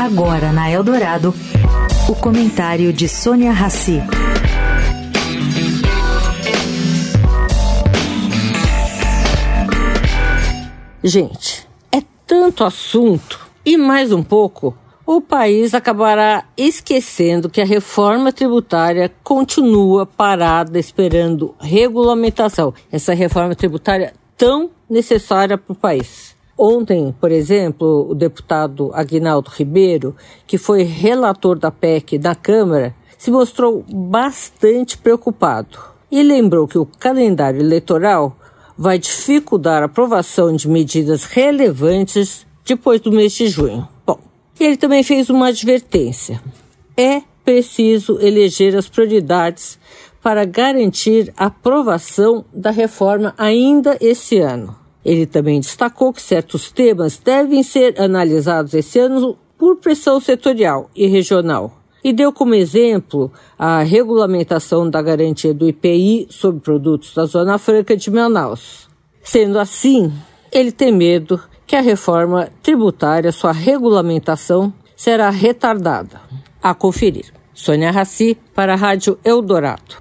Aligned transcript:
Agora 0.00 0.52
na 0.52 0.70
Eldorado, 0.70 1.34
o 2.08 2.14
comentário 2.14 2.92
de 2.92 3.08
Sônia 3.08 3.52
Rassi. 3.52 4.02
Gente, 11.02 11.66
é 11.90 12.02
tanto 12.26 12.64
assunto 12.64 13.40
e 13.64 13.76
mais 13.76 14.12
um 14.12 14.22
pouco, 14.22 14.76
o 15.04 15.20
país 15.20 15.74
acabará 15.74 16.44
esquecendo 16.56 17.48
que 17.50 17.60
a 17.60 17.66
reforma 17.66 18.32
tributária 18.32 19.12
continua 19.22 20.06
parada 20.06 20.78
esperando 20.78 21.54
regulamentação. 21.60 22.72
Essa 22.90 23.14
reforma 23.14 23.54
tributária 23.54 24.14
tão 24.36 24.70
necessária 24.88 25.58
para 25.58 25.72
o 25.72 25.76
país. 25.76 26.31
Ontem, 26.56 27.14
por 27.20 27.32
exemplo, 27.32 28.10
o 28.10 28.14
deputado 28.14 28.90
Aguinaldo 28.92 29.50
Ribeiro, 29.50 30.14
que 30.46 30.58
foi 30.58 30.82
relator 30.82 31.58
da 31.58 31.70
PEC 31.70 32.18
na 32.18 32.34
Câmara, 32.34 32.94
se 33.16 33.30
mostrou 33.30 33.84
bastante 33.88 34.98
preocupado 34.98 35.78
e 36.10 36.22
lembrou 36.22 36.68
que 36.68 36.76
o 36.76 36.84
calendário 36.84 37.60
eleitoral 37.60 38.36
vai 38.76 38.98
dificultar 38.98 39.82
a 39.82 39.86
aprovação 39.86 40.54
de 40.54 40.68
medidas 40.68 41.24
relevantes 41.24 42.46
depois 42.66 43.00
do 43.00 43.12
mês 43.12 43.32
de 43.32 43.46
junho. 43.46 43.88
Bom, 44.06 44.18
ele 44.58 44.76
também 44.76 45.02
fez 45.02 45.30
uma 45.30 45.48
advertência. 45.48 46.40
É 46.96 47.22
preciso 47.44 48.18
eleger 48.20 48.76
as 48.76 48.88
prioridades 48.88 49.78
para 50.22 50.44
garantir 50.44 51.32
a 51.36 51.46
aprovação 51.46 52.44
da 52.52 52.70
reforma 52.70 53.34
ainda 53.36 53.96
esse 54.00 54.38
ano. 54.38 54.81
Ele 55.04 55.26
também 55.26 55.60
destacou 55.60 56.12
que 56.12 56.22
certos 56.22 56.70
temas 56.70 57.18
devem 57.18 57.62
ser 57.62 58.00
analisados 58.00 58.74
esse 58.74 58.98
ano 58.98 59.36
por 59.58 59.76
pressão 59.76 60.20
setorial 60.20 60.90
e 60.94 61.06
regional. 61.06 61.78
E 62.04 62.12
deu 62.12 62.32
como 62.32 62.54
exemplo 62.54 63.32
a 63.56 63.82
regulamentação 63.82 64.90
da 64.90 65.00
garantia 65.00 65.54
do 65.54 65.68
IPI 65.68 66.26
sobre 66.30 66.60
produtos 66.60 67.14
da 67.14 67.24
Zona 67.26 67.58
Franca 67.58 67.96
de 67.96 68.10
Manaus. 68.10 68.88
Sendo 69.22 69.58
assim, 69.58 70.12
ele 70.50 70.72
tem 70.72 70.92
medo 70.92 71.40
que 71.64 71.76
a 71.76 71.80
reforma 71.80 72.48
tributária, 72.60 73.30
sua 73.30 73.52
regulamentação, 73.52 74.72
será 74.96 75.30
retardada. 75.30 76.20
A 76.60 76.74
conferir. 76.74 77.32
Sônia 77.54 77.90
Raci, 77.90 78.36
para 78.54 78.74
a 78.74 78.76
Rádio 78.76 79.18
Eldorado. 79.24 79.96